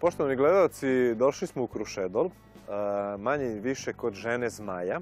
[0.00, 2.30] Poštovani gledalci, došli smo u Krušedol, e,
[3.18, 5.00] manje i više kod žene Zmaja,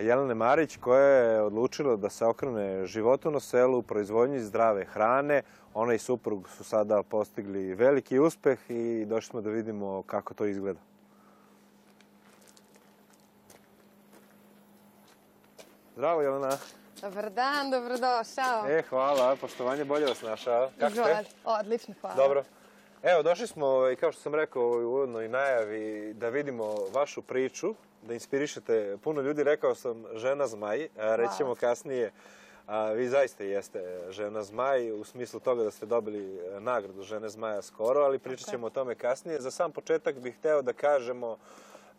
[0.00, 5.42] Jelene Marić koja je odlučila da se okrene životu na selu, proizvodnji zdrave hrane.
[5.74, 10.44] Ona i suprug su sada postigli veliki uspeh i došli smo da vidimo kako to
[10.44, 10.80] izgleda.
[15.96, 16.58] Zdravo Jelena.
[17.02, 18.68] Dobar dan, dobrodošao.
[18.68, 20.70] E, hvala, poštovanje, bolje vas našao.
[20.78, 21.24] Kako ste?
[21.44, 22.16] Odlično, hvala.
[22.16, 22.44] Dobro.
[23.02, 27.74] Evo, došli smo, ovaj, kao što sam rekao u uvodnoj najavi, da vidimo vašu priču,
[28.02, 29.44] da inspirišete puno ljudi.
[29.44, 32.12] Rekao sam žena zmaj, rećemo kasnije,
[32.66, 37.28] a, vi zaista jeste žena zmaj u smislu toga da ste dobili e, nagradu žene
[37.28, 39.40] zmaja skoro, ali pričat ćemo o tome kasnije.
[39.40, 41.36] Za sam početak bih hteo da kažemo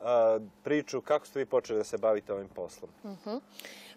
[0.02, 2.92] a, priču kako ste vi počeli da se bavite ovim poslom.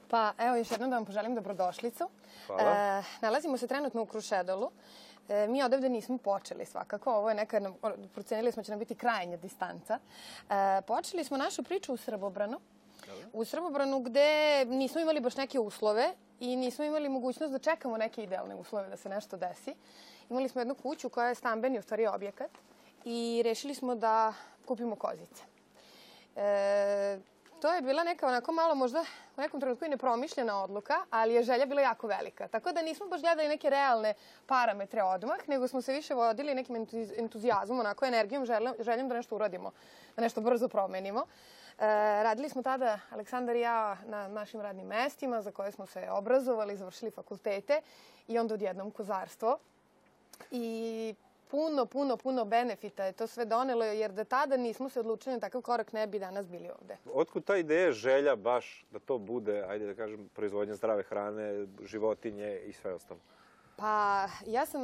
[0.08, 2.08] Pa evo još jednom da vam poželim dobrodošlicu.
[2.46, 2.62] Hvala.
[2.62, 4.70] E, nalazimo se trenutno u Krušedolu.
[5.28, 7.60] E, mi odavde nismo počeli svakako, ovo je neka,
[8.14, 9.98] procenili smo da će nam biti krajnja distanca.
[10.50, 12.60] E, počeli smo našu priču u Srbobranu.
[13.32, 18.22] U Srbobranu gde nismo imali baš neke uslove i nismo imali mogućnost da čekamo neke
[18.22, 19.74] idealne uslove da se nešto desi.
[20.30, 22.50] Imali smo jednu kuću koja je stambeni u stvari objekat
[23.04, 24.32] i rešili smo da
[24.66, 25.42] kupimo kozice.
[26.36, 27.18] E,
[27.62, 29.04] to je bila neka onako malo možda
[29.36, 32.48] u nekom trenutku i nepromišljena odluka, ali je želja bila jako velika.
[32.48, 34.14] Tako da nismo baš gledali neke realne
[34.46, 39.14] parametre odmah, nego smo se više vodili nekim entuz- entuzijazmom, onako energijom, željom, željom da
[39.14, 39.70] nešto uradimo,
[40.16, 41.20] da nešto brzo promenimo.
[41.20, 41.86] E,
[42.22, 46.76] radili smo tada, Aleksandar i ja, na našim radnim mestima za koje smo se obrazovali,
[46.76, 47.80] završili fakultete
[48.28, 49.58] i onda odjednom kozarstvo.
[50.50, 51.14] I
[51.52, 55.40] puno, puno, puno benefita je to sve donelo, jer da tada nismo se odlučili na
[55.40, 56.96] takav korak ne bi danas bili ovde.
[57.14, 62.60] Otkud ta ideja, želja baš da to bude, ajde da kažem, proizvodnja zdrave hrane, životinje
[62.64, 63.20] i sve ostalo?
[63.76, 64.82] Pa, ja sam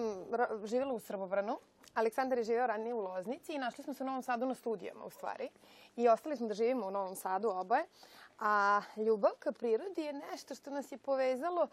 [0.64, 1.58] živjela u Srbobranu,
[1.94, 5.04] Aleksandar je živeo ranije u Loznici i našli smo se u Novom Sadu na studijama,
[5.04, 5.48] u stvari.
[5.96, 7.84] I ostali smo da živimo u Novom Sadu oboje.
[8.38, 11.68] A ljubav ka prirodi je nešto što nas je povezalo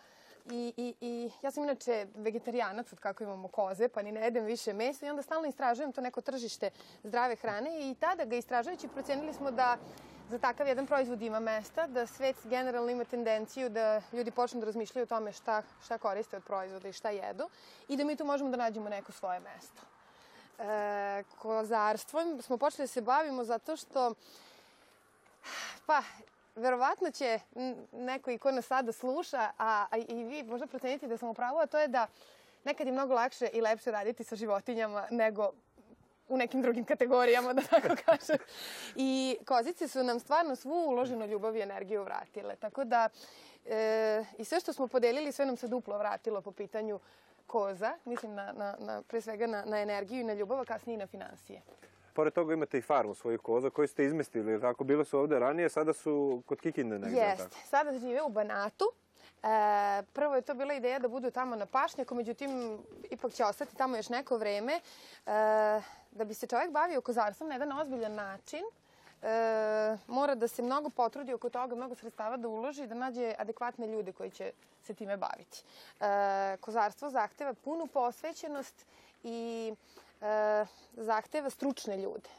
[0.51, 4.45] I, i, I ja sam inače vegetarijanac od kako imamo koze, pa ni ne jedem
[4.45, 6.69] više mesa i onda stalno istražujem to neko tržište
[7.03, 9.78] zdrave hrane i tada ga istražujući procenili smo da
[10.29, 14.66] za takav jedan proizvod ima mesta, da svet generalno ima tendenciju da ljudi počnu da
[14.66, 17.50] razmišljaju o tome šta, šta koriste od proizvoda i šta jedu
[17.88, 19.81] i da mi tu možemo da nađemo neko svoje mesto.
[20.59, 24.13] E, kozarstvom smo počeli da se bavimo zato što
[25.85, 26.01] pa,
[26.55, 27.39] verovatno će
[27.91, 31.33] neko i ko nas sada sluša, a, a i vi možda proceniti da sam u
[31.33, 32.07] pravu, a to je da
[32.63, 35.52] nekad je mnogo lakše i lepše raditi sa životinjama nego
[36.28, 38.37] u nekim drugim kategorijama, da tako kažem.
[38.96, 42.55] I kozice su nam stvarno svu uloženu ljubav i energiju vratile.
[42.55, 43.09] Tako da,
[43.66, 46.99] e, i sve što smo podelili, sve nam se duplo vratilo po pitanju
[47.47, 47.97] koza.
[48.05, 50.97] Mislim, na, na, na, pre svega na, na energiju i na ljubav, a kasnije i
[50.97, 51.61] na financije.
[52.16, 55.40] Pored toga imate i farmu svojih koza koju ste izmestili, jer tako bile su ovde
[55.40, 57.17] ranije, sada su kod Kikinde negde.
[57.17, 57.58] jel Jeste.
[57.66, 58.85] Sada žive u Banatu.
[59.44, 62.79] E, prvo je to bila ideja da budu tamo na pašnjaku, međutim,
[63.09, 64.73] ipak će ostati tamo još neko vreme.
[64.73, 64.82] E,
[66.12, 68.64] da bi se čovjek bavio kozarstvom na jedan ozbiljan način,
[69.22, 73.88] e, mora da se mnogo potrudi oko toga, mnogo sredstava da uloži, da nađe adekvatne
[73.88, 74.52] ljude koji će
[74.84, 75.64] se time baviti.
[76.00, 78.85] E, kozarstvo zahteva punu posvećenost
[79.23, 79.73] i
[80.93, 82.29] zahteva stručne ljude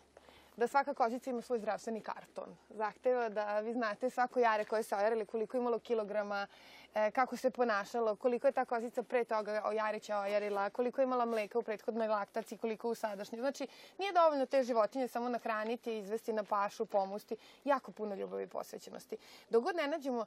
[0.57, 2.57] da svaka kozica ima svoj zdravstveni karton.
[2.71, 6.47] Zahteva da vi znate svako jare koje se ojarili, koliko je imalo kilograma,
[6.95, 11.05] e, kako se ponašalo, koliko je ta kozica pre toga o jarića ojarila, koliko je
[11.05, 13.41] imala mleka u prethodnoj laktaciji, koliko u sadašnjoj.
[13.41, 13.67] Znači,
[13.99, 17.37] nije dovoljno te životinje samo nahraniti, izvesti na pašu, pomusti.
[17.65, 19.17] Jako puno ljubavi i posvećenosti.
[19.51, 20.27] Dok god ne nađemo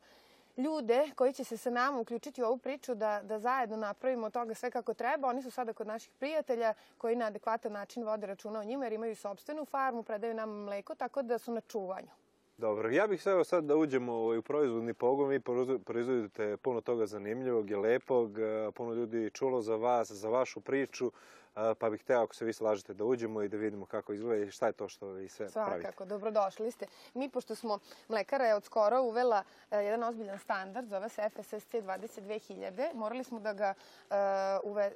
[0.59, 4.53] ljude koji će se sa nama uključiti u ovu priču da, da zajedno napravimo toga
[4.53, 5.27] sve kako treba.
[5.27, 8.93] Oni su sada kod naših prijatelja koji na adekvatan način vode računa o njima jer
[8.93, 12.07] imaju sopstvenu farmu, predaju nam mleko, tako da su na čuvanju.
[12.57, 15.29] Dobro, ja bih sve sad da uđemo ovaj, u proizvodni pogon.
[15.29, 18.37] Vi proizvo- proizvodite puno toga zanimljivog i lepog.
[18.75, 21.11] Puno ljudi čulo za vas, za vašu priču.
[21.79, 24.51] Pa bih hteo, ako se vi slažete, da uđemo i da vidimo kako izgleda i
[24.51, 25.81] šta je to što vi sve pravite.
[25.81, 26.85] Svakako, dobrodošli ste.
[27.13, 31.73] Mi, pošto smo, mlekara je od skoro uvela e, jedan ozbiljan standard, zove se FSSC
[31.73, 33.73] 22000, morali smo da ga
[34.09, 34.13] e,
[34.63, 34.91] uve-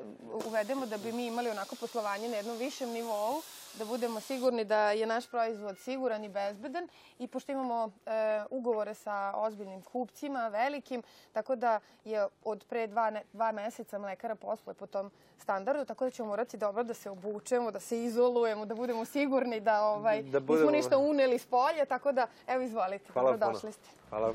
[0.46, 3.42] uvedemo da bi mi imali onako poslovanje na jednom višem nivou,
[3.74, 6.88] da budemo sigurni da je naš proizvod siguran i bezbedan
[7.20, 8.10] i pošto imamo e,
[8.50, 11.74] ugovore sa ozbiljnim kupcima, velikim, tako da
[12.04, 16.28] je od pre dva, ne, dva meseca mlekara posluje po tom standardu, tako da ćemo
[16.28, 20.40] morati dobro da se obučemo, da se izolujemo, da budemo sigurni da ovaj, Da nismo
[20.48, 23.72] budemo- ništa uneli s polja, tako da, evo izvolite, Hvala dobrodošli puno.
[23.74, 23.90] ste.
[24.10, 24.34] Hvala.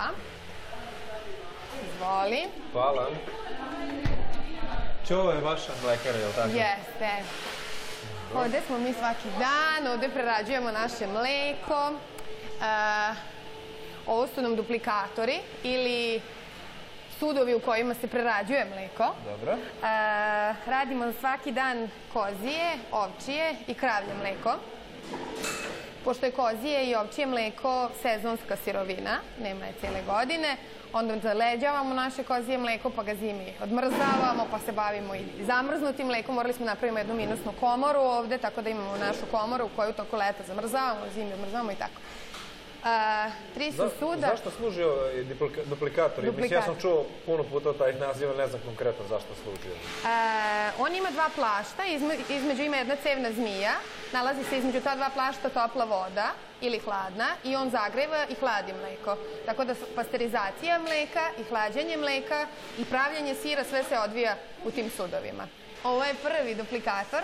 [0.00, 0.10] Dva.
[1.84, 2.48] Izvoli.
[2.72, 3.06] Hvala.
[5.06, 6.48] Če ovo je vaša mlekara, je li tako?
[6.48, 7.10] Jeste.
[8.34, 11.92] Ovde smo mi svaki dan, ovde prerađujemo naše mleko.
[12.60, 13.14] E,
[14.06, 16.20] ovo su nam duplikatori ili
[17.18, 19.14] sudovi u kojima se prerađuje mleko.
[19.30, 19.52] Dobro.
[19.52, 19.58] E,
[20.66, 24.54] radimo svaki dan kozije, ovčije i kravlje mleko.
[26.04, 30.56] Pošto je kozije i ovčije mleko sezonska sirovina, nema je cijele godine,
[30.92, 36.34] onda zaleđavamo naše kozije mleko, pa ga zimi odmrzavamo, pa se bavimo i zamrznutim mlekom.
[36.34, 40.44] Morali smo napravimo jednu minusnu komoru ovde, tako da imamo našu komoru koju toko leta
[40.46, 42.00] zamrzavamo, zimi odmrzavamo i tako.
[42.84, 44.26] A, tri su Za, suda.
[44.30, 46.24] Zašto služi ovaj duplika- duplikator?
[46.24, 46.82] Mislim, ja sam Duplikator.
[46.82, 49.68] čuo puno puta taj naziv, ali ne znam konkretno zašto služi.
[50.78, 53.72] On ima dva plašta, izme, između ima jedna cevna zmija,
[54.12, 56.28] nalazi se između ta dva plašta topla voda
[56.60, 59.16] ili hladna i on zagreva i hladi mleko.
[59.46, 62.46] Tako da pasterizacija mleka i hlađenje mleka
[62.78, 65.46] i pravljanje sira sve se odvija u tim sudovima.
[65.84, 67.22] Ovo je prvi duplikator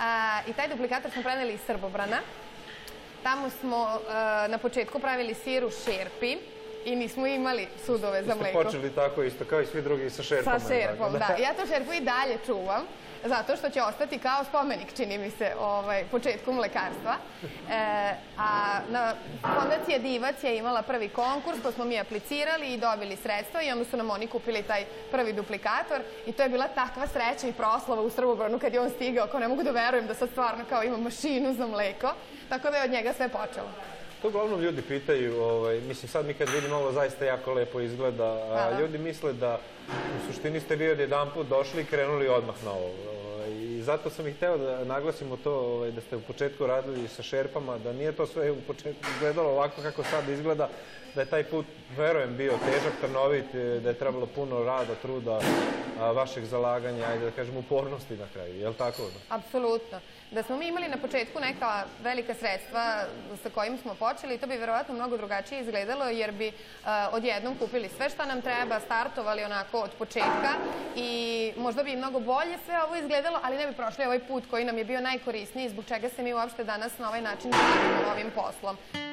[0.00, 2.18] a, i taj duplikator smo preneli iz Srbobrana.
[3.28, 3.88] Tamo smo
[4.44, 6.36] e, na početku pravili sir u šerpi
[6.84, 8.62] i nismo imali sudove za Ste mleko.
[8.62, 10.60] počeli tako isto, kao i svi drugi sa šerpama.
[10.60, 11.36] Sa šerpom, da.
[11.44, 12.82] Ja tu šerpu i dalje čuvam,
[13.24, 17.14] zato što će ostati kao spomenik, čini mi se, ovaj, početku mlekarstva.
[17.70, 19.14] E, a na
[19.60, 23.84] Fondacija Divac je imala prvi konkurs, pa smo mi aplicirali i dobili sredstva i onda
[23.84, 28.02] su nam oni kupili taj prvi duplikator i to je bila takva sreća i proslava
[28.02, 30.82] u Srbobranu kad je on stigao, kao ne mogu da verujem da sad stvarno kao
[30.82, 32.14] ima mašinu za mleko,
[32.48, 33.97] tako da je od njega sve počelo.
[34.22, 38.24] To uglavnom ljudi pitaju, ovaj, mislim sad mi kad vidimo ovo zaista jako lepo izgleda,
[38.24, 38.80] a Hvala.
[38.80, 42.70] ljudi misle da u suštini ste vi od jedan put došli i krenuli odmah na
[42.70, 42.92] ovo.
[43.10, 47.08] Ovaj, I zato sam i hteo da naglasimo to ovaj, da ste u početku radili
[47.08, 50.68] sa šerpama, da nije to sve u početku izgledalo ovako kako sad izgleda,
[51.18, 55.40] da je taj put, verujem, bio težak, trnovit, eh, da je trebalo puno rada, truda,
[55.98, 59.10] vašeg zalaganja, ajde da kažem upornosti na kraju, je li tako?
[59.28, 59.98] Apsolutno.
[60.30, 63.04] Da smo mi imali na početku neka velika sredstva
[63.42, 67.88] sa kojim smo počeli, to bi verovatno mnogo drugačije izgledalo, jer bi uh, odjednom kupili
[67.96, 70.52] sve šta nam treba, startovali onako od početka
[70.96, 74.64] i možda bi mnogo bolje sve ovo izgledalo, ali ne bi prošli ovaj put koji
[74.64, 78.30] nam je bio najkorisniji, zbog čega se mi uopšte danas na ovaj način bavimo ovim
[78.34, 79.07] poslom.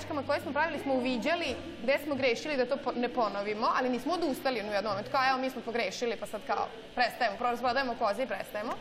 [0.00, 4.14] Greškama koje smo pravili smo uviđali gde smo grešili da to ne ponovimo, ali nismo
[4.14, 5.10] odustali u jednom momentu.
[5.10, 8.72] Kao, evo, mi smo pogrešili, pa sad kao, prestajemo, prodajemo koze i prestajemo.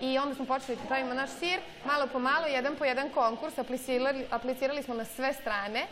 [0.00, 3.58] I onda smo počeli da pravimo naš sir, malo po malo, jedan po jedan konkurs,
[3.58, 5.86] aplicirali, aplicirali smo na sve strane.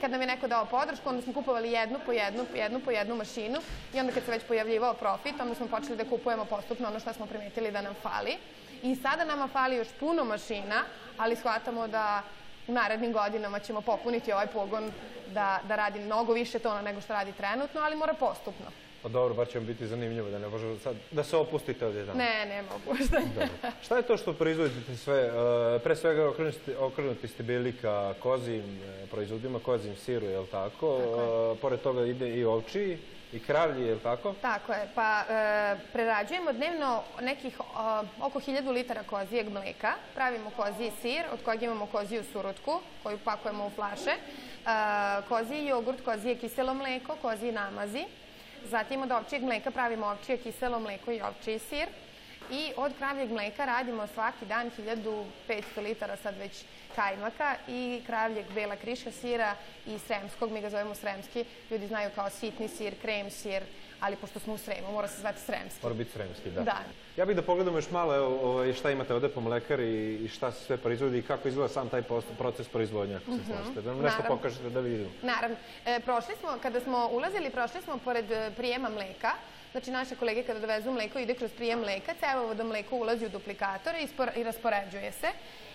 [0.00, 3.16] Kad nam je neko dao podršku, onda smo kupovali jednu po jednu, jednu po jednu
[3.16, 3.58] mašinu
[3.94, 7.12] i onda kad se već pojavljivao profit, onda smo počeli da kupujemo postupno ono što
[7.12, 8.36] smo primetili da nam fali.
[8.82, 10.82] I sada nama fali još puno mašina,
[11.18, 12.22] ali shvatamo da
[12.68, 14.92] u narednim godinama ćemo popuniti ovaj pogon
[15.26, 18.66] da, da radi mnogo više tona nego što radi trenutno, ali mora postupno.
[19.02, 21.94] Pa dobro, bar će vam biti zanimljivo da ne može sad da se opustite od
[21.94, 22.16] jedan.
[22.16, 22.96] Ne, ne mogu.
[23.06, 23.48] Šta Dobro.
[23.82, 25.20] Šta je to što proizvodite sve?
[25.20, 30.38] E, Pre svega okrenuti ste, okrenuti ste bili ka kozijim e, proizvodima, kozijim siru, je
[30.38, 30.98] li tako?
[30.98, 32.98] E, Pored toga ide i ovčiji
[33.34, 34.34] i kravlji, je li tako?
[34.42, 37.60] Tako je, pa e, prerađujemo dnevno nekih
[38.20, 43.66] oko 1000 litara kozijeg mleka, pravimo koziji sir, od kojeg imamo koziju surutku, koju pakujemo
[43.66, 44.18] u flaše, e,
[45.28, 48.04] koziji jogurt, kozije kiselo mleko, koziji namazi,
[48.64, 51.88] zatim od ovčijeg mleka pravimo ovčije kiselo mleko i ovčiji sir,
[52.50, 54.70] i od kravljeg mleka radimo svaki dan
[55.48, 56.64] 1500 litara sad već
[56.96, 59.54] kajmaka i kravljeg bela kriša sira
[59.86, 63.62] i sremskog, mi ga zovemo sremski, ljudi znaju kao sitni sir, krem sir,
[64.00, 65.80] ali pošto smo u Sremu, mora se zvati sremski.
[65.82, 66.60] Mora biti sremski, da.
[66.62, 66.78] Da.
[67.16, 70.52] Ja bih da pogledamo još malo evo, ovaj, šta imate ovde po mlekari i šta
[70.52, 72.02] se sve proizvodi i kako izgleda sam taj
[72.38, 73.82] proces proizvodnja, ako se slažete.
[73.82, 74.36] Da nam nešto Naravno.
[74.36, 75.10] pokažete da vidimo.
[75.22, 75.56] Naravno.
[75.86, 79.30] E, prošli smo, kada smo ulazili, prošli smo pored e, prijema mleka.
[79.74, 83.94] Znači, naše kolege kada dovezu mleko ide kroz prijem mleka, cevovodo mleko ulazi u duplikator
[83.94, 84.08] i,
[84.40, 85.26] i raspoređuje se.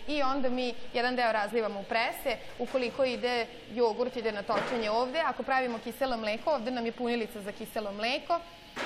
[0.08, 2.38] I onda mi jedan deo razlivamo u prese.
[2.60, 5.20] Ukoliko ide jogurt, ide na točenje ovde.
[5.20, 8.40] Ako pravimo kiselo mleko, ovde nam je punilica za kiselo mleko.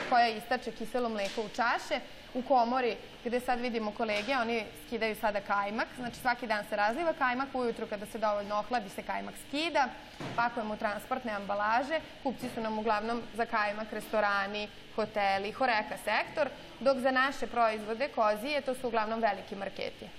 [0.09, 1.99] koja istače kiselo mleko u čaše.
[2.33, 7.13] U komori gde sad vidimo kolege, oni skidaju sada kajmak, znači svaki dan se razliva
[7.13, 9.87] kajmak, ujutru kada se dovoljno ohladi se kajmak skida,
[10.35, 16.49] pakujemo u transportne ambalaže, kupci su nam uglavnom za kajmak restorani, hoteli, horeka sektor,
[16.79, 20.09] dok za naše proizvode kozije to su uglavnom veliki marketi.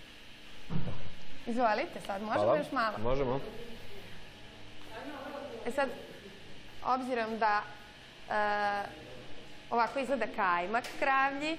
[1.46, 2.58] Izvolite sad, možemo Hvala.
[2.58, 2.98] još malo?
[2.98, 3.40] Možemo.
[5.66, 5.88] E sad,
[6.84, 7.62] obzirom da
[8.30, 8.34] e,
[9.70, 11.58] ovako izgleda kajmak kravlji,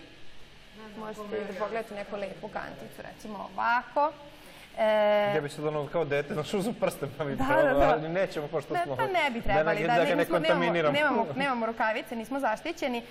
[0.98, 4.12] možete i da pogledate neku lepu kanticu, recimo ovako.
[4.77, 7.89] E, Ja bi sad ono kao dete, znaš, uzem prsten pa mi Da, da, da.
[7.89, 8.96] ali nećemo pošto Ne, smo...
[8.96, 10.94] pa ne bi trebali, da, da, ne, ga ne nemamo, kontaminiramo.
[10.94, 12.98] nemamo, nemamo rukavice, nismo zaštićeni.
[12.98, 13.03] E,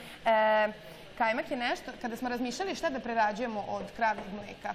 [1.18, 4.74] kajmak je nešto, kada smo razmišljali šta da prerađujemo od kravljeg mleka,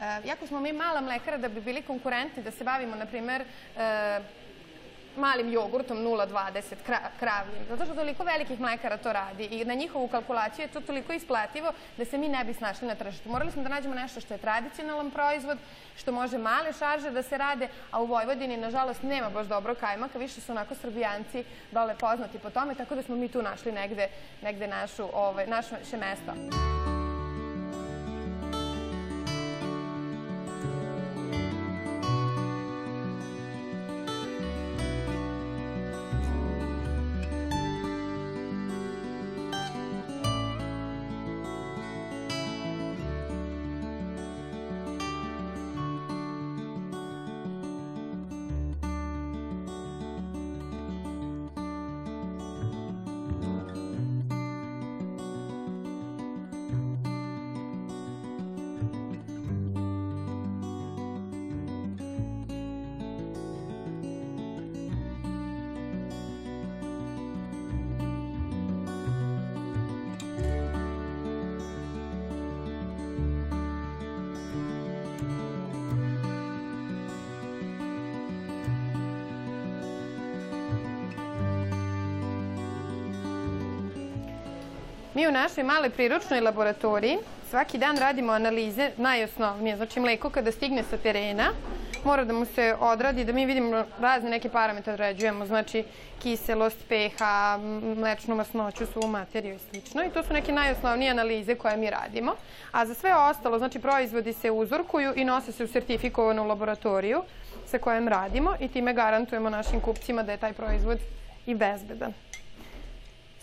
[0.00, 3.44] e, jako smo mi mala mlekara da bi bili konkurentni, da se bavimo, na primer,
[3.76, 4.20] e,
[5.16, 7.64] malim jogurtom 0,20 kra, kravljim.
[7.68, 11.72] Zato što toliko velikih mlekara to radi i na njihovu kalkulaciju je to toliko isplativo
[11.96, 13.28] da se mi ne bi snašli na tržištu.
[13.28, 15.58] Morali smo da nađemo nešto što je tradicionalan proizvod,
[15.96, 20.18] što može male šarže da se rade, a u Vojvodini, nažalost, nema baš dobro kajmaka,
[20.18, 24.08] više su onako srbijanci dole poznati po tome, tako da smo mi tu našli negde,
[24.42, 26.75] negde našu, ovaj, naše mesto.
[85.16, 87.18] Mi u našoj maloj priručnoj laboratoriji
[87.50, 89.76] svaki dan radimo analize najosnovnije.
[89.76, 91.52] Znači mleko kada stigne sa terena
[92.04, 95.84] mora da mu se odradi, da mi vidimo razne neke parametre određujemo, znači
[96.22, 97.22] kiselost, pH,
[97.96, 100.04] mlečnu masnoću, suvu materiju i slično.
[100.04, 102.34] I to su neke najosnovnije analize koje mi radimo.
[102.72, 107.22] A za sve ostalo, znači proizvodi se uzorkuju i nose se u sertifikovanu laboratoriju
[107.66, 110.98] sa kojom radimo i time garantujemo našim kupcima da je taj proizvod
[111.46, 112.12] i bezbedan.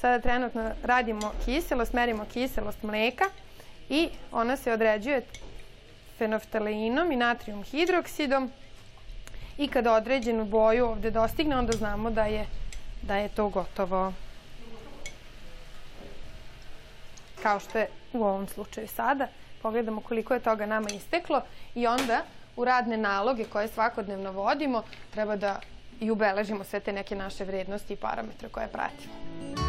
[0.03, 3.25] Sada trenutno radimo kiselost, merimo kiselost mleka
[3.89, 5.22] i ona se određuje
[6.17, 8.51] fenoftaleinom i natrijum hidroksidom
[9.57, 12.45] i kada određenu boju ovde dostigne, onda znamo da je,
[13.01, 14.13] da je to gotovo.
[17.43, 19.27] Kao što je u ovom slučaju sada.
[19.62, 21.41] Pogledamo koliko je toga nama isteklo
[21.75, 22.22] i onda
[22.55, 25.60] u radne naloge koje svakodnevno vodimo treba da
[26.00, 29.62] i ubeležimo sve te neke naše vrednosti i parametre koje pratimo.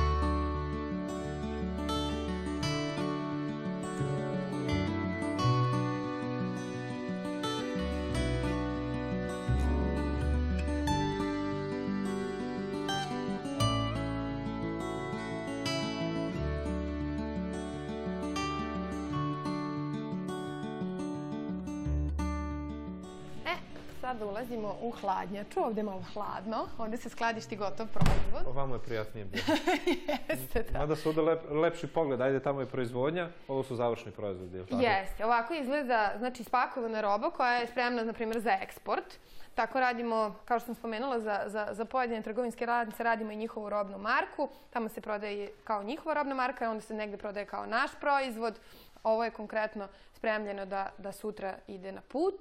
[24.14, 25.60] Sada ulazimo u hladnjaču.
[25.60, 26.68] Ovde je malo hladno.
[26.78, 28.46] Ovde se skladišti gotov proizvod.
[28.46, 29.44] Ovamo je prijatnije bilo.
[30.28, 30.78] Jeste, da.
[30.78, 34.58] Mada su ovde lep, lepši pogled, ajde tamo je proizvodnja, ovo su završni proizvodi?
[34.70, 35.24] Jeste.
[35.24, 39.18] Ovako izgleda, znači, spakovana roba koja je spremna, na primjer, za eksport.
[39.54, 43.70] Tako radimo, kao što sam spomenula, za, za, za pojedine trgovinske radnice radimo i njihovu
[43.70, 44.48] robnu marku.
[44.70, 48.60] Tamo se prodaje kao njihova robna marka, onda se negde prodaje kao naš proizvod.
[49.02, 52.34] Ovo je konkretno spremljeno da, da sutra ide na put.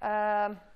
[0.00, 0.69] E,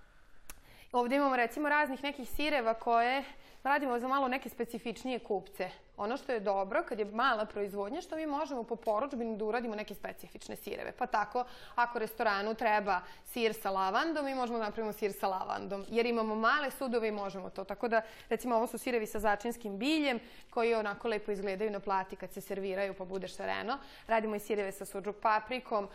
[0.94, 3.24] ovde imamo recimo raznih nekih sireva koje
[3.62, 5.70] radimo za malo neke specifičnije kupce.
[5.96, 9.74] Ono što je dobro, kad je mala proizvodnja, što mi možemo po poručbini da uradimo
[9.74, 10.92] neke specifične sireve.
[10.92, 15.84] Pa tako, ako restoranu treba sir sa lavandom, mi možemo da napravimo sir sa lavandom,
[15.88, 17.64] jer imamo male sudove i možemo to.
[17.64, 20.20] Tako da, recimo, ovo su sirevi sa začinskim biljem,
[20.50, 23.78] koji onako lepo izgledaju na plati kad se serviraju, pa bude šareno.
[24.06, 25.88] Radimo i sireve sa suđuk paprikom,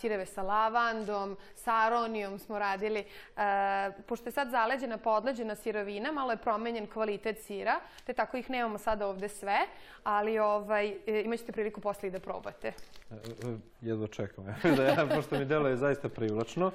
[0.00, 3.04] sireve sa lavandom, sa aronijom smo radili.
[4.06, 8.78] Pošto je sad zaleđena, podleđena sirovina, malo je promenjen kvalitet sira, te tako ih nemamo
[8.78, 9.58] sada ovde ovde sve,
[10.04, 12.68] ali ovaj, e, imaćete priliku posle i da probate.
[12.68, 14.44] E, e, jedva čekam,
[14.76, 16.72] da ja, pošto mi deluje zaista privlačno.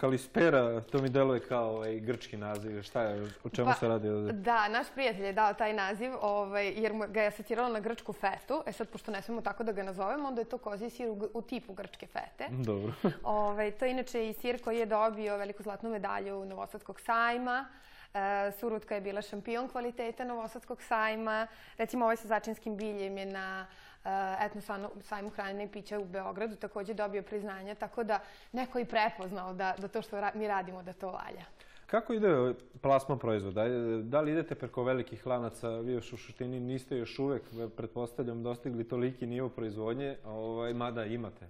[0.00, 2.82] Kalispera, to mi deluje kao ovaj, grčki naziv.
[2.82, 4.32] Šta je, o čemu pa, se radi ovde?
[4.32, 8.62] Da, naš prijatelj je dao taj naziv, ovaj, jer ga je asociralo na grčku fetu.
[8.66, 11.28] E sad, pošto ne smemo tako da ga nazovemo, onda je to koziji sir u,
[11.34, 12.48] u tipu grčke fete.
[12.50, 12.92] Dobro.
[13.22, 17.68] ovaj, to je inače i sir koji je dobio veliku zlatnu medalju Novosadskog sajma.
[18.16, 21.46] E, Surutka je bila šampion kvaliteta Novosadskog sajma.
[21.78, 23.66] Recimo, ovaj sa začinskim biljem je na
[24.04, 24.08] e,
[24.46, 24.60] etno
[25.02, 28.20] sajmu hrane i pića u Beogradu takođe dobio priznanje, tako da
[28.52, 31.44] neko i prepoznao da, da to što mi radimo da to valja.
[31.86, 33.64] Kako ide plasma proizvoda?
[34.02, 35.68] Da li idete preko velikih lanaca?
[35.68, 37.42] Vi još u suštini niste još uvek,
[37.76, 41.46] pretpostavljam, dostigli toliki nivo proizvodnje, ovaj, mada imate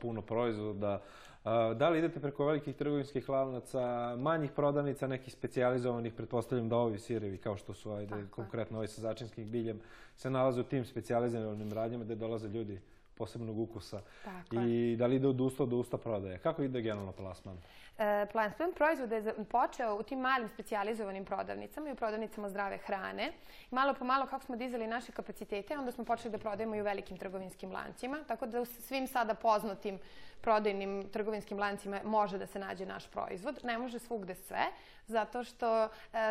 [0.00, 1.02] puno proizvoda.
[1.76, 7.38] Da li idete preko velikih trgovinskih lanaca, manjih prodavnica, nekih specijalizovanih, pretpostavljam da ovi sirevi,
[7.38, 8.34] kao što su, ajde, Tako.
[8.34, 9.80] konkretno ovi sa začinskim biljem,
[10.16, 12.80] se nalaze u tim specijalizovanim radnjama gde dolaze ljudi
[13.16, 14.00] posebnog ukusa.
[14.24, 16.38] Tako I da li ide od usta do usta prodaje?
[16.38, 17.56] Kako ide generalno plasman?
[17.98, 23.32] E, Plasman proizvoda je počeo u tim malim specijalizovanim prodavnicama i u prodavnicama zdrave hrane.
[23.70, 26.84] Malo po malo kako smo dizali naše kapacitete, onda smo počeli da prodajemo i u
[26.84, 28.18] velikim trgovinskim lancima.
[28.28, 29.98] Tako da u svim sada poznatim
[30.40, 33.60] prodajnim trgovinskim lancima može da se nađe naš proizvod.
[33.64, 34.64] Ne može svugde sve,
[35.06, 35.88] zato što e,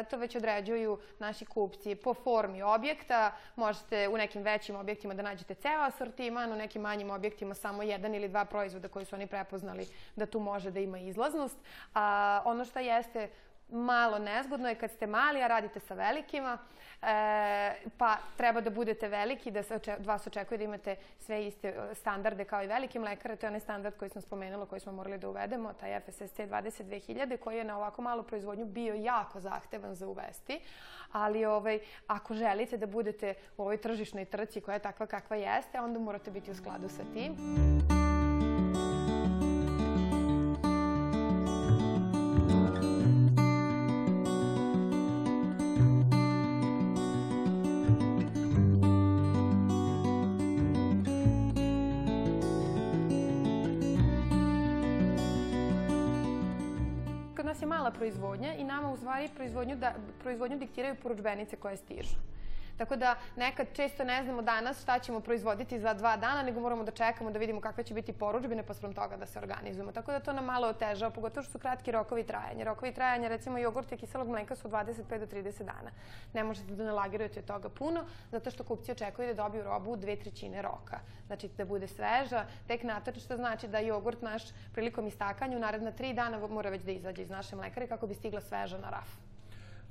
[0.09, 3.31] to već određuju naši kupci po formi objekta.
[3.55, 8.15] Možete u nekim većim objektima da nađete ceo asortiman, u nekim manjim objektima samo jedan
[8.15, 11.57] ili dva proizvoda koji su oni prepoznali da tu može da ima izlaznost.
[11.93, 13.29] A ono što jeste
[13.69, 16.57] malo nezgodno je kad ste mali, a radite sa velikima,
[17.01, 21.67] e, pa treba da budete veliki, da se oče, vas očekuje da imate sve iste
[21.67, 23.35] e, standarde kao i veliki mlekare.
[23.35, 27.37] To je onaj standard koji sam spomenula, koji smo morali da uvedemo, taj FSSC 22000,
[27.37, 30.59] koji je na ovako malu proizvodnju bio jako zahtevan za uvesti.
[31.11, 35.79] Ali ovaj, ako želite da budete u ovoj tržišnoj trci koja je takva kakva jeste,
[35.81, 37.35] onda morate biti u skladu sa tim.
[37.35, 38.04] 'Nas
[58.05, 62.15] proizvodnja i nama u stvari proizvodnju, da, proizvodnju diktiraju poručbenice koje stižu.
[62.77, 66.83] Tako da nekad često ne znamo danas šta ćemo proizvoditi za dva dana, nego moramo
[66.83, 69.91] da čekamo da vidimo kakve će biti poručbine, pa sprem toga da se organizujemo.
[69.91, 72.65] Tako da to nam malo otežava, pogotovo što su kratki rokovi trajanja.
[72.65, 75.91] Rokovi trajanja, recimo jogurt i kiselog mleka su 25 do 30 dana.
[76.33, 79.95] Ne možete da nalagirujete od toga puno, zato što kupci očekuju da dobiju robu u
[79.95, 80.99] dve trećine roka.
[81.27, 85.91] Znači da bude sveža, tek natoč, što znači da jogurt naš prilikom istakanja u naredna
[85.91, 89.24] tri dana mora već da izađe iz naše mlekare kako bi stigla sveža na raf.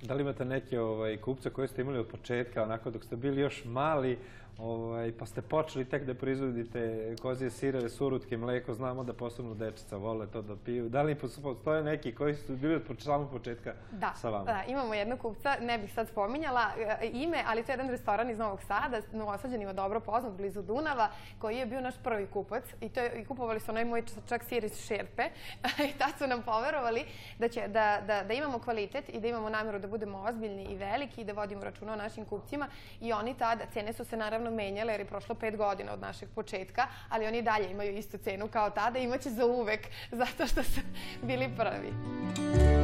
[0.02, 3.40] Da li imate neke ovaj, kupce koje ste imali od početka, onako dok ste bili
[3.40, 4.18] još mali,
[4.58, 9.96] Ovaj, pa ste počeli tek da proizvodite kozije sireve, surutke, mleko, znamo da posebno dečica
[9.96, 10.88] vole to da piju.
[10.88, 14.44] Da li postoje neki koji su bili od samog početka da, sa vama?
[14.44, 16.62] Da, imamo jednog kupca, ne bih sad spominjala
[17.00, 21.08] e, ime, ali to je jedan restoran iz Novog Sada, novosađenima dobro poznat, blizu Dunava,
[21.38, 24.44] koji je bio naš prvi kupac i, to je, i kupovali su onaj moj čak
[24.44, 25.22] sir iz šerpe
[25.90, 27.04] i tad su nam poverovali
[27.38, 30.76] da, će, da, da, da imamo kvalitet i da imamo namjeru da budemo ozbiljni i
[30.76, 32.68] veliki i da vodimo računa o našim kupcima
[33.00, 36.00] i oni tada, cene su se naravno naravno menjale jer je prošlo pet godina od
[36.00, 39.88] našeg početka, ali oni dalje imaju istu cenu kao tada i imaće za uvek
[40.20, 40.80] zato što su
[41.22, 42.83] bili prvi.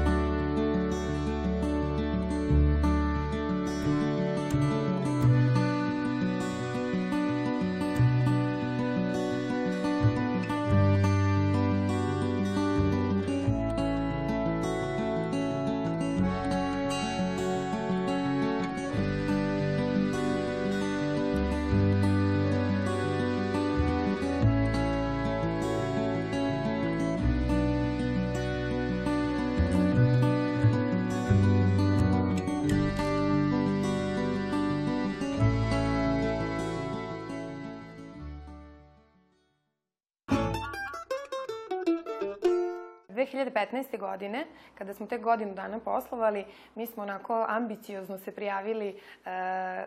[43.33, 43.99] 2015.
[43.99, 48.95] godine, kada smo te godinu dana poslovali, mi smo onako ambiciozno se prijavili e,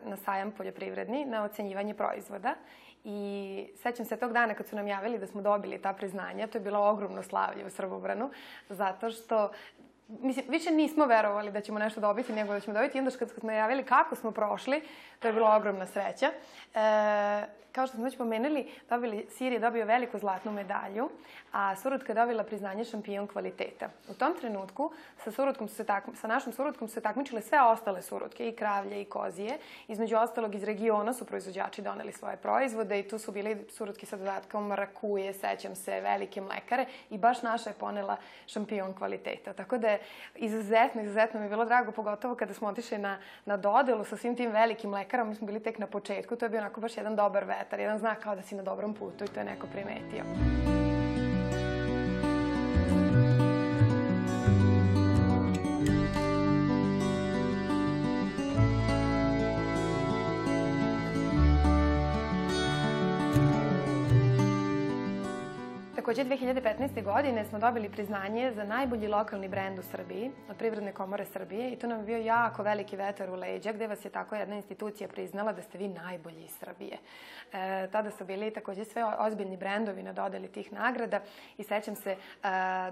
[0.03, 2.55] na sajam poljoprivredni, na ocenjivanje proizvoda
[3.05, 6.57] I sećam se tog dana kad su nam javili da smo dobili ta priznanja, to
[6.57, 8.29] je bilo ogromno slavlje u Srbobranu,
[8.69, 9.51] zato što
[10.07, 12.97] mislim, više nismo verovali da ćemo nešto dobiti, nego da ćemo dobiti.
[12.97, 14.81] I onda kad smo javili kako smo prošli,
[15.19, 16.31] to je bila ogromna sreća.
[16.75, 21.09] E, kao što smo već pomenuli, dobili, Sir je dobio veliku zlatnu medalju,
[21.51, 23.89] a Surutka je dobila priznanje šampion kvaliteta.
[24.09, 24.91] U tom trenutku
[25.23, 28.55] sa, surutkom su se tak, sa našom Surutkom su se takmičile sve ostale Surutke, i
[28.55, 29.57] kravlje i kozije.
[29.87, 34.17] Između ostalog iz regiona su proizvođači doneli svoje proizvode i tu su bili Surutki sa
[34.17, 39.53] dodatkom rakuje, sećam se, velike mlekare i baš naša je ponela šampion kvaliteta.
[39.53, 39.99] Tako da je
[40.35, 44.35] izuzetno, izuzetno mi je bilo drago, pogotovo kada smo otišli na, na dodelu sa svim
[44.35, 47.15] tim velikim mlekarom, mi smo bili tek na početku, to je bio onako baš jedan
[47.15, 50.23] dobar vetar, jedan znak kao da si na dobrom putu i to je neko primetio.
[66.03, 67.03] Takođe, 2015.
[67.03, 71.75] godine smo dobili priznanje za najbolji lokalni brend u Srbiji od Privredne komore Srbije i
[71.75, 75.07] to nam je bio jako veliki vetar u leđa gde vas je tako jedna institucija
[75.07, 76.97] priznala da ste vi najbolji iz Srbije.
[77.53, 81.19] E, tada su bili takođe sve ozbiljni brendovi na dodeli tih nagrada
[81.57, 82.17] i sećam se e,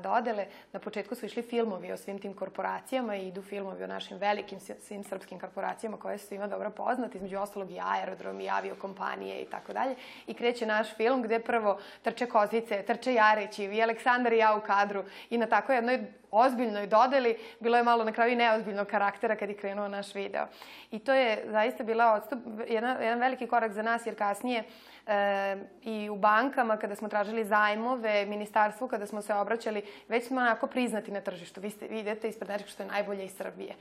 [0.04, 4.17] dodele, na početku su išli filmovi o svim tim korporacijama i idu filmovi o našim
[4.17, 9.41] velikim svim srpskim korporacijama koje su svima dobro poznate, između ostalog i aerodrom i aviokompanije
[9.41, 9.95] i tako dalje.
[10.28, 14.61] I kreće naš film gde prvo trče kozice, trče Jarić i Aleksandar i ja u
[14.61, 15.99] kadru i na tako jednoj
[16.31, 20.47] ozbiljnoj dodeli, bilo je malo na kraju i neozbiljnog karaktera kad je krenuo naš video.
[20.91, 24.63] I to je zaista bila odstup, jedan, jedan veliki korak za nas, jer kasnije
[25.07, 30.41] e, i u bankama kada smo tražili zajmove, ministarstvu kada smo se obraćali, već smo
[30.41, 31.61] onako priznati na tržištu.
[31.61, 33.75] Vi, ste, vi idete ispred nečeg što je najbolje iz Srbije.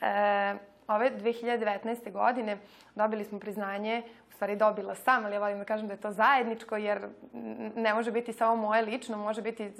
[0.00, 0.54] E,
[0.88, 2.12] ove 2019.
[2.12, 2.58] godine
[2.94, 4.02] dobili smo priznanje,
[4.36, 7.08] stvari dobila sam, ali ja volim da kažem da je to zajedničko, jer
[7.76, 9.72] ne može biti samo moje lično, može biti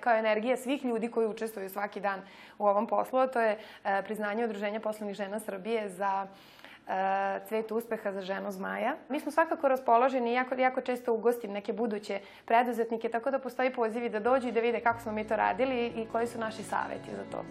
[0.00, 2.22] kao energija svih ljudi koji učestvuju svaki dan
[2.58, 3.26] u ovom poslu.
[3.26, 8.94] To je e, priznanje Udruženja poslovnih žena Srbije za e, cvet uspeha za ženu zmaja.
[9.08, 14.08] Mi smo svakako raspoloženi, jako, jako često ugostim neke buduće preduzetnike, tako da postoji pozivi
[14.08, 17.10] da dođu i da vide kako smo mi to radili i koji su naši saveti
[17.10, 17.44] za to.